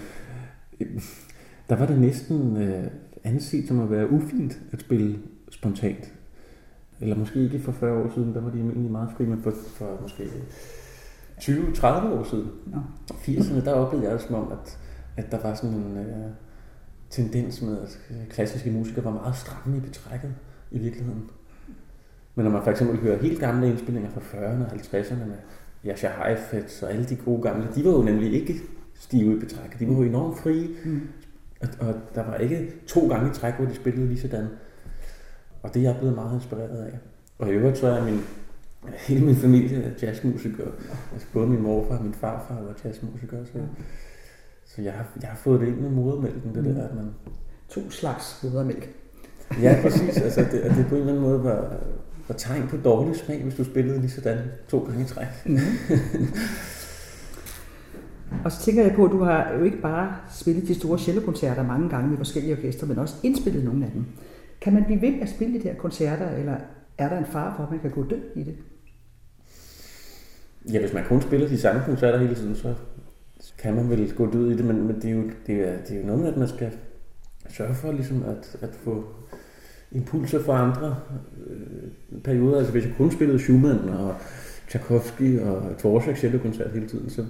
[0.79, 1.01] øh,
[1.69, 2.87] der var det næsten øh,
[3.23, 5.19] anset som at være ufint at spille
[5.51, 6.13] spontant.
[7.01, 9.51] Eller måske ikke for 40 år siden, der var de egentlig meget fri, men for,
[9.51, 10.23] for måske
[11.41, 12.77] 20-30 år siden, ja.
[13.13, 14.77] 80'erne, der oplevede jeg det som om, at,
[15.17, 16.31] at der var sådan en øh,
[17.09, 20.33] tendens med, at klassiske musikere var meget stramme i betrækket
[20.71, 21.29] i virkeligheden.
[22.35, 25.37] Men når man for eksempel hører helt gamle indspillinger fra 40'erne og 50'erne med
[25.85, 28.55] Jascha Heifetz og alle de gode gamle, de var jo nemlig ikke
[28.95, 29.79] stive i betræk.
[29.79, 31.01] De var jo enormt frie, mm.
[31.61, 34.47] og, og der var ikke to gange i træk, hvor de spillede lige sådan.
[35.63, 36.99] Og det er jeg blevet meget inspireret af.
[37.39, 38.19] Og i øvrigt så er min,
[38.97, 40.71] hele min familie er jazzmusikere.
[41.13, 43.45] Altså både min morfar og min farfar var jazzmusikere.
[43.45, 43.59] Så,
[44.65, 46.73] så jeg, har, jeg har fået det ind med modermælken, det mm.
[46.73, 47.05] der, at man...
[47.69, 48.89] To slags modermælk.
[49.61, 50.17] ja, præcis.
[50.17, 51.77] Altså, det, at det på en eller anden måde var,
[52.27, 54.37] var tegn på dårlig smag, hvis du spillede lige sådan
[54.69, 55.27] to gange i træk.
[55.45, 55.57] Mm.
[58.45, 61.63] Og så tænker jeg på, at du har jo ikke bare spillet de store cellokoncerter
[61.63, 64.05] mange gange med forskellige orkestre, men også indspillet nogle af dem.
[64.61, 66.55] Kan man blive ved med at spille de her koncerter, eller
[66.97, 68.57] er der en far for, at man kan gå død i det?
[70.73, 72.73] Ja, hvis man kun spiller de samme koncerter hele tiden, så
[73.57, 75.95] kan man vel gå død i det, men, men det, er jo, det, er, det
[75.95, 76.71] er jo noget med, at man skal
[77.49, 79.05] sørge for ligesom at, at få
[79.91, 80.99] impulser fra andre
[81.47, 82.57] øh, perioder.
[82.57, 84.15] Altså hvis jeg kun spillede Schumann og
[84.67, 87.25] Tchaikovsky og Dvorak cellokoncert hele tiden, så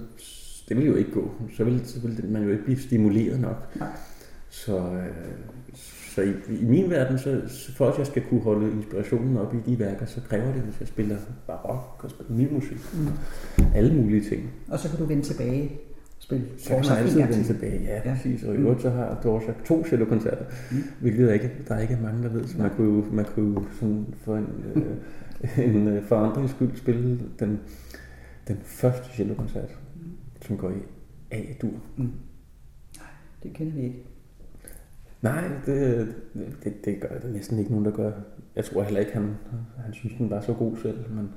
[0.68, 1.30] det ville jo ikke gå.
[1.56, 3.76] Så ville, så ville man jo ikke blive stimuleret nok.
[3.76, 3.88] Nej.
[4.50, 5.06] Så, øh,
[6.18, 9.54] så i, i min verden, så, så for at jeg skal kunne holde inspirationen op
[9.54, 11.16] i de værker, så kræver det, hvis jeg spiller
[11.46, 12.78] barok og spiller ny musik.
[12.94, 13.08] Mm.
[13.74, 14.50] Alle mulige ting.
[14.68, 15.80] Og så kan du vende tilbage
[16.18, 18.14] spille Så kan man altid vende tilbage, ja, ja.
[18.14, 18.44] præcis.
[18.44, 20.76] Og i øvrigt så har Dvorak to cellokoncerter, mm.
[21.00, 22.46] hvilket der ikke, der er ikke mange, der ved.
[22.46, 26.76] Så man kunne jo, man kunne jo sådan for en, øh, en øh, forandrings skyld
[26.76, 27.60] spille den,
[28.48, 30.02] den første cellokoncert, mm.
[30.46, 30.82] som går i
[31.30, 31.80] A-dur.
[31.96, 32.12] Mm.
[33.42, 34.04] Det kender vi ikke.
[35.22, 36.08] Nej, det,
[36.64, 38.12] det, det gør det næsten ikke nogen, der gør.
[38.56, 39.36] Jeg tror heller ikke, han,
[39.84, 40.98] han synes, den var så god selv.
[41.10, 41.30] Men...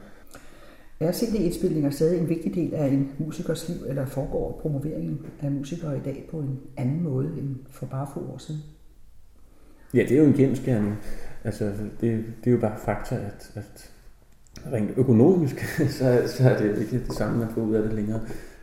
[1.00, 5.98] Er CD-indspilninger stadig en vigtig del af en musikers liv, eller foregår promoveringen af musikere
[5.98, 8.62] i dag på en anden måde end for bare få år siden?
[9.94, 10.96] Ja, det er jo en genskærning.
[11.44, 11.66] Altså,
[12.02, 13.92] det, det er jo bare fakta, at, at
[14.74, 15.60] rent økonomisk,
[16.00, 18.22] så, så er det ikke det samme, man får ud af det længere.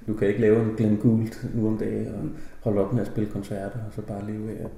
[0.09, 2.23] Du kan ikke lave en Glenn Gould nu om dagen og
[2.61, 4.71] holde op med at spille koncerter, og så bare leve af at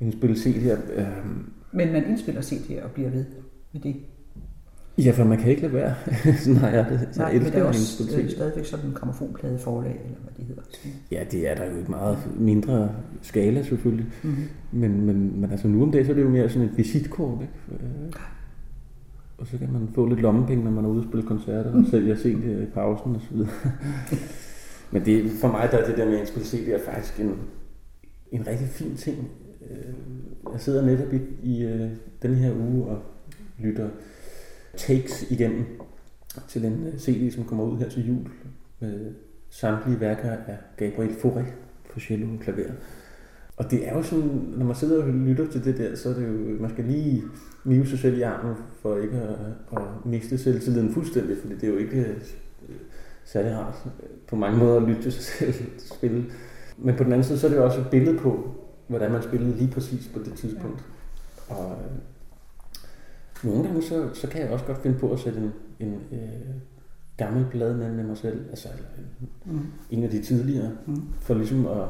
[0.00, 1.00] indspille CD'er.
[1.00, 1.50] Øhm.
[1.72, 3.24] Men man indspiller CD'er og bliver ved
[3.72, 3.96] med det?
[4.98, 5.94] Ja, for man kan ikke lade være.
[6.38, 7.16] sådan har jeg det.
[7.16, 10.42] Nej, jeg men det er også det stadigvæk sådan en gramofonplade forlag, eller hvad de
[10.42, 10.62] hedder.
[11.10, 12.90] Ja, det er der jo et meget mindre
[13.22, 14.06] skala selvfølgelig.
[14.22, 14.44] Mm-hmm.
[14.72, 17.38] Men, men, men altså nu om dagen, så er det jo mere sådan et visitkort.
[17.40, 18.18] Ikke?
[19.38, 21.84] Og så kan man få lidt lommepenge, når man er ude og spille koncerter, og
[21.90, 23.50] sælge sent i pausen og så videre.
[24.92, 27.40] Men det, for mig der er det der med at spille CD er faktisk en,
[28.32, 29.30] en rigtig fin ting.
[29.70, 29.94] Øh,
[30.52, 31.90] jeg sidder netop i, i øh,
[32.22, 33.02] den her uge og
[33.58, 33.88] lytter
[34.76, 35.64] takes igennem
[36.48, 38.26] til en øh, CD, som kommer ud her til jul
[38.80, 39.14] med
[39.50, 41.44] samtlige værker af Gabriel Fauré
[41.90, 42.72] for cello og klaver.
[43.58, 46.14] Og det er jo sådan, når man sidder og lytter til det der, så er
[46.14, 47.22] det jo, man skal lige
[47.64, 49.36] nive sig selv i armen for ikke at,
[49.76, 52.16] at miste selvtilliden fuldstændig, fordi det er jo ikke øh,
[53.24, 53.74] særlig rart
[54.28, 55.54] på mange måder at lytte til sig selv
[55.96, 56.24] spille.
[56.78, 58.54] Men på den anden side, så er det jo også et billede på,
[58.86, 60.84] hvordan man spillede lige præcis på det tidspunkt.
[61.50, 61.54] Ja.
[61.54, 65.52] Og øh, nogle gange, så, så kan jeg også godt finde på at sætte en,
[65.80, 66.54] en øh,
[67.16, 69.66] gammel plade med, med mig selv, altså en, mm.
[69.90, 71.02] en af de tidligere, mm.
[71.20, 71.86] for ligesom at,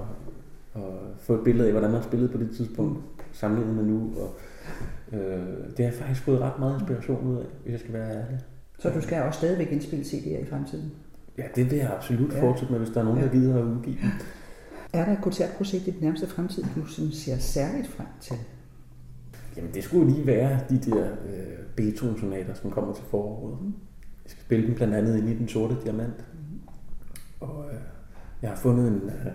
[0.79, 2.99] at få et billede af, hvordan man spillede på det tidspunkt,
[3.33, 4.13] sammenlignet med nu.
[4.17, 4.39] Og,
[5.13, 8.39] øh, det har faktisk fået ret meget inspiration ud af, hvis jeg skal være ærlig.
[8.79, 10.93] Så du skal også stadigvæk indspille CD'er i fremtiden?
[11.39, 12.43] Ja, det vil jeg absolut ja.
[12.43, 13.25] fortsætte med, hvis der er nogen, ja.
[13.25, 14.11] der gider at udgive dem.
[14.93, 18.37] Er der et koncertprojekt i den nærmeste fremtid, du sådan ser særligt frem til?
[19.57, 23.63] Jamen, det skulle lige være de der øh, Beethoven-sonater, som kommer til foråret.
[23.63, 23.75] Mm.
[24.25, 26.25] Jeg skal spille dem blandt andet i Den Sorte Diamant.
[26.35, 26.61] Mm.
[27.41, 27.81] Og øh,
[28.43, 29.33] jeg har fundet en øh,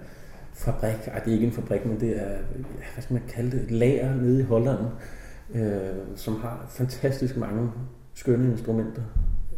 [0.54, 2.38] fabrik, ej, det er ikke en fabrik, men det er,
[2.94, 4.80] hvad skal man kalde det, et lager nede i Holland,
[5.56, 7.72] øh, som har fantastisk mange
[8.14, 9.02] skønne instrumenter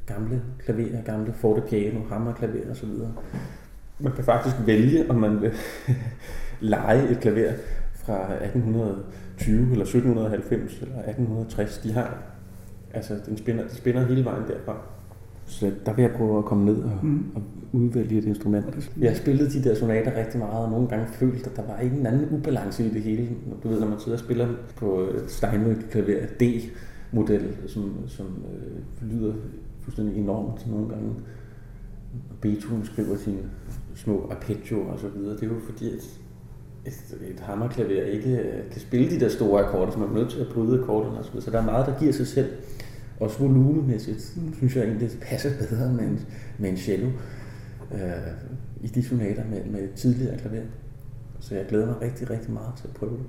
[0.05, 2.89] gamle klaverer, gamle fortepiano, hammerklaver osv.
[3.99, 5.51] Man kan faktisk vælge, om man vil
[6.75, 7.51] lege et klaver
[7.93, 11.77] fra 1820 eller 1790 eller 1860.
[11.77, 12.17] De har,
[12.93, 14.77] altså den spænder, de spænder hele vejen derfra.
[15.45, 17.25] Så der vil jeg prøve at komme ned og, mm.
[17.35, 17.41] og
[17.75, 18.91] udvælge et instrument.
[18.99, 21.95] Jeg spillede de der sonater rigtig meget, og nogle gange følte, at der var ikke
[21.95, 23.29] en anden ubalance i det hele.
[23.63, 29.33] Du ved, når man sidder og spiller på Steinway klaver D-model, som, som øh, lyder
[29.81, 31.09] fuldstændig enormt nogle gange.
[32.41, 33.39] Beethoven skriver sine
[33.95, 35.33] små arpeggio og så videre.
[35.33, 36.19] Det er jo fordi, at
[36.85, 40.29] et, et hammerklaver ikke øh, kan spille de der store akkorder, så man er nødt
[40.29, 41.45] til at bryde akkorderne og så videre.
[41.45, 42.49] Så der er meget, der giver sig selv.
[43.19, 46.19] Også volumemæssigt, synes jeg egentlig, det passer bedre med en,
[46.59, 47.07] med en cello
[47.91, 48.33] øh,
[48.81, 50.65] i de sonater med, med tidligere klaver.
[51.39, 53.25] Så jeg glæder mig rigtig, rigtig meget til at prøve det.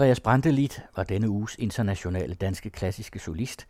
[0.00, 3.66] Andreas Brantelid var denne uges internationale danske klassiske solist,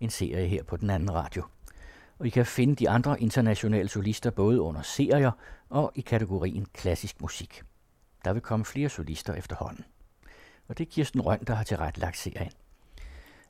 [0.00, 1.42] en serie her på den anden radio.
[2.18, 5.30] Og I kan finde de andre internationale solister både under serier
[5.68, 7.62] og i kategorien klassisk musik.
[8.24, 9.84] Der vil komme flere solister efterhånden.
[10.68, 12.52] Og det er Kirsten Røn, der har tilrettelagt serien.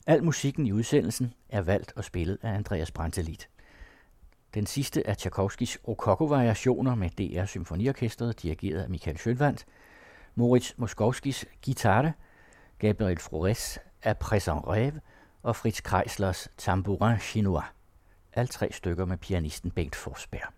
[0.07, 3.45] Al musikken i udsendelsen er valgt og spillet af Andreas Brantelid.
[4.53, 9.63] Den sidste er Tchaikovskis Rokoko-variationer med DR Symfoniorkestret, dirigeret af Michael Schönwandt,
[10.35, 12.13] Moritz Moskowskis Gitarre,
[12.83, 14.99] Gabriel Flores af Présent Rêve
[15.43, 17.63] og Fritz Kreislers Tambourin Chinois.
[18.33, 20.53] Alle tre stykker med pianisten Bengt Forsberg.